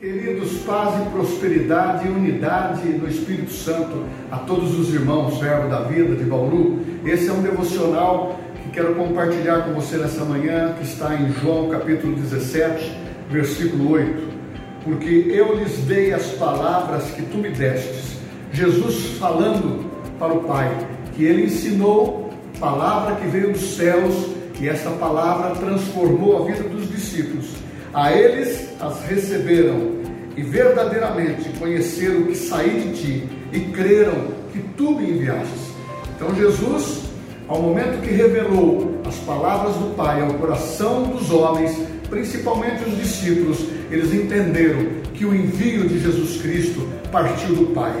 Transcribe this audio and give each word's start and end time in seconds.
Queridos, 0.00 0.58
paz 0.58 0.94
e 1.04 1.10
prosperidade 1.10 2.06
e 2.06 2.08
unidade 2.08 2.88
no 2.88 3.08
Espírito 3.08 3.50
Santo 3.50 4.04
a 4.30 4.36
todos 4.36 4.78
os 4.78 4.94
irmãos, 4.94 5.40
servo 5.40 5.68
da 5.68 5.80
vida 5.80 6.14
de 6.14 6.22
Bauru. 6.22 6.78
Esse 7.04 7.28
é 7.28 7.32
um 7.32 7.42
devocional 7.42 8.38
que 8.62 8.70
quero 8.70 8.94
compartilhar 8.94 9.64
com 9.64 9.72
você 9.72 9.96
nessa 9.96 10.24
manhã, 10.24 10.72
que 10.74 10.84
está 10.84 11.16
em 11.16 11.32
João 11.32 11.68
capítulo 11.68 12.14
17, 12.14 12.96
versículo 13.28 13.90
8. 13.90 14.28
Porque 14.84 15.32
eu 15.34 15.56
lhes 15.56 15.78
dei 15.78 16.14
as 16.14 16.26
palavras 16.26 17.10
que 17.10 17.22
tu 17.22 17.38
me 17.38 17.50
destes. 17.50 18.18
Jesus 18.52 19.18
falando 19.18 19.84
para 20.16 20.32
o 20.32 20.44
Pai, 20.44 20.70
que 21.16 21.24
ele 21.24 21.46
ensinou 21.46 22.30
palavra 22.60 23.16
que 23.16 23.26
veio 23.26 23.50
dos 23.50 23.74
céus 23.74 24.28
e 24.60 24.68
essa 24.68 24.90
palavra 24.90 25.56
transformou 25.56 26.44
a 26.44 26.46
vida 26.46 26.62
dos 26.68 26.88
discípulos 26.88 27.46
a 27.92 28.12
eles 28.12 28.67
as 28.80 29.04
receberam 29.06 29.98
e 30.36 30.42
verdadeiramente 30.42 31.48
conheceram 31.58 32.24
que 32.24 32.34
saí 32.34 32.80
de 32.80 33.02
ti 33.02 33.28
e 33.52 33.60
creram 33.72 34.28
que 34.52 34.60
tu 34.76 34.92
me 34.92 35.10
enviastes. 35.10 35.72
Então 36.14 36.34
Jesus, 36.34 37.02
ao 37.48 37.60
momento 37.60 38.00
que 38.02 38.10
revelou 38.10 39.00
as 39.04 39.16
palavras 39.16 39.74
do 39.76 39.94
Pai 39.96 40.20
ao 40.22 40.34
coração 40.34 41.04
dos 41.04 41.30
homens, 41.30 41.76
principalmente 42.08 42.88
os 42.88 42.96
discípulos, 42.96 43.64
eles 43.90 44.12
entenderam 44.12 44.86
que 45.14 45.24
o 45.24 45.34
envio 45.34 45.88
de 45.88 45.98
Jesus 45.98 46.40
Cristo 46.40 46.88
partiu 47.10 47.54
do 47.54 47.66
Pai. 47.74 48.00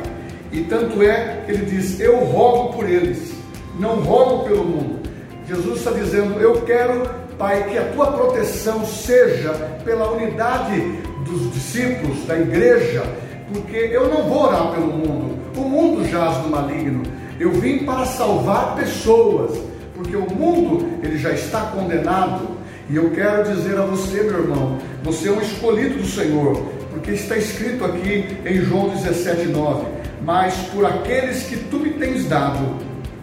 E 0.52 0.62
tanto 0.62 1.02
é 1.02 1.42
que 1.44 1.52
ele 1.52 1.66
diz: 1.66 1.98
Eu 2.00 2.18
rogo 2.18 2.74
por 2.74 2.88
eles, 2.88 3.32
não 3.78 3.96
rogo 3.96 4.44
pelo 4.44 4.64
mundo. 4.64 5.00
Jesus 5.46 5.78
está 5.78 5.90
dizendo: 5.90 6.40
Eu 6.40 6.62
quero 6.62 7.02
Pai, 7.38 7.68
que 7.70 7.78
a 7.78 7.84
tua 7.92 8.10
proteção 8.10 8.84
seja 8.84 9.52
pela 9.84 10.10
unidade 10.10 10.80
dos 11.24 11.52
discípulos, 11.52 12.26
da 12.26 12.36
igreja, 12.36 13.04
porque 13.52 13.76
eu 13.76 14.08
não 14.08 14.24
vou 14.24 14.46
orar 14.46 14.72
pelo 14.72 14.88
mundo, 14.88 15.38
o 15.56 15.60
mundo 15.60 16.04
jaz 16.08 16.38
no 16.38 16.50
maligno. 16.50 17.04
Eu 17.38 17.52
vim 17.52 17.84
para 17.84 18.04
salvar 18.06 18.74
pessoas, 18.74 19.56
porque 19.94 20.16
o 20.16 20.28
mundo 20.28 20.98
ele 21.00 21.16
já 21.16 21.30
está 21.30 21.60
condenado. 21.66 22.58
E 22.90 22.96
eu 22.96 23.10
quero 23.10 23.54
dizer 23.54 23.78
a 23.78 23.82
você, 23.82 24.22
meu 24.22 24.40
irmão, 24.40 24.78
você 25.04 25.28
é 25.28 25.32
um 25.32 25.40
escolhido 25.40 25.98
do 25.98 26.06
Senhor, 26.06 26.56
porque 26.90 27.12
está 27.12 27.36
escrito 27.36 27.84
aqui 27.84 28.36
em 28.44 28.62
João 28.62 28.90
17:9, 28.90 29.86
mas 30.22 30.54
por 30.74 30.84
aqueles 30.84 31.44
que 31.44 31.56
tu 31.56 31.78
me 31.78 31.90
tens 31.90 32.24
dado, 32.24 32.78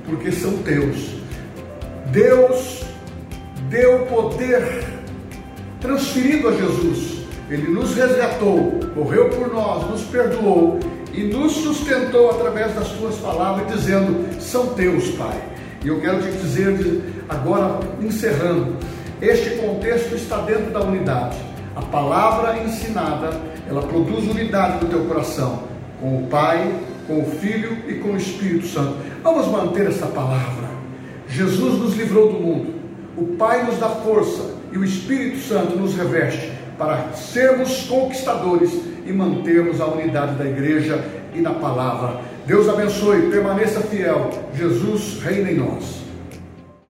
porque 0.05 0.31
são 0.31 0.59
teus. 0.59 1.15
Deus 2.13 2.84
deu 3.75 4.05
poder 4.05 4.85
transferido 5.81 6.47
a 6.47 6.51
Jesus. 6.53 7.25
Ele 7.49 7.67
nos 7.67 7.93
resgatou, 7.93 8.79
morreu 8.95 9.29
por 9.29 9.53
nós, 9.53 9.89
nos 9.89 10.01
perdoou 10.03 10.79
e 11.13 11.23
nos 11.25 11.51
sustentou 11.51 12.31
através 12.31 12.73
das 12.73 12.87
suas 12.87 13.15
palavras, 13.17 13.67
dizendo: 13.67 14.41
São 14.41 14.67
teus, 14.67 15.09
Pai. 15.09 15.37
E 15.83 15.89
eu 15.89 15.99
quero 15.99 16.21
te 16.21 16.31
dizer, 16.31 17.03
agora 17.29 17.79
encerrando, 18.01 18.77
este 19.21 19.51
contexto 19.57 20.15
está 20.15 20.37
dentro 20.37 20.71
da 20.71 20.81
unidade. 20.81 21.37
A 21.75 21.81
palavra 21.81 22.57
ensinada, 22.63 23.39
ela 23.69 23.83
produz 23.83 24.25
unidade 24.25 24.83
no 24.83 24.89
teu 24.89 25.05
coração, 25.05 25.63
com 26.01 26.23
o 26.23 26.27
Pai, 26.27 26.73
com 27.05 27.21
o 27.21 27.25
Filho 27.25 27.77
e 27.87 27.95
com 27.95 28.13
o 28.13 28.17
Espírito 28.17 28.65
Santo. 28.67 28.95
Vamos 29.21 29.47
manter 29.47 29.87
essa 29.87 30.07
palavra. 30.07 30.65
Jesus 31.27 31.79
nos 31.79 31.95
livrou 31.95 32.31
do 32.31 32.39
mundo 32.39 32.74
o 33.17 33.35
Pai 33.37 33.63
nos 33.63 33.77
dá 33.77 33.89
força 33.89 34.55
e 34.71 34.77
o 34.77 34.83
Espírito 34.83 35.39
Santo 35.39 35.75
nos 35.77 35.95
reveste 35.95 36.51
para 36.77 37.13
sermos 37.13 37.83
conquistadores 37.83 38.71
e 39.05 39.13
mantermos 39.13 39.79
a 39.79 39.87
unidade 39.87 40.35
da 40.35 40.45
igreja 40.45 41.03
e 41.33 41.39
na 41.39 41.53
palavra. 41.53 42.21
Deus 42.45 42.67
abençoe, 42.67 43.29
permaneça 43.29 43.81
fiel. 43.81 44.29
Jesus 44.53 45.21
reina 45.21 45.51
em 45.51 45.55
nós. 45.55 46.04